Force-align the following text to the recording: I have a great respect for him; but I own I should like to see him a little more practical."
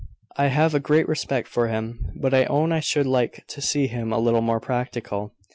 I 0.35 0.47
have 0.47 0.73
a 0.73 0.79
great 0.79 1.07
respect 1.07 1.47
for 1.47 1.67
him; 1.67 2.11
but 2.19 2.33
I 2.33 2.45
own 2.45 2.71
I 2.71 2.79
should 2.79 3.05
like 3.05 3.43
to 3.49 3.61
see 3.61 3.85
him 3.85 4.11
a 4.11 4.17
little 4.17 4.41
more 4.41 4.59
practical." 4.59 5.31